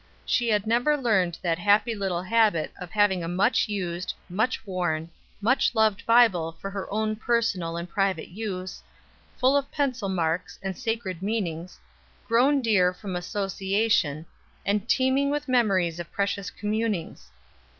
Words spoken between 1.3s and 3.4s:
that happy little habit of having a